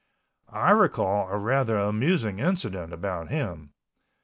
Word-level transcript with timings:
I 0.55 0.71
recall 0.71 1.29
a 1.29 1.37
rather 1.37 1.77
amusing 1.77 2.39
incident 2.39 2.91
about 2.91 3.29
him. 3.29 3.73